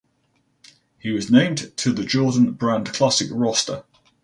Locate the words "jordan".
2.03-2.53